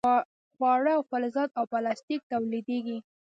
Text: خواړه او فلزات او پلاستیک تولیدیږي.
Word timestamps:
خواړه 0.55 0.91
او 0.97 1.01
فلزات 1.09 1.49
او 1.59 1.63
پلاستیک 1.73 2.21
تولیدیږي. 2.31 2.97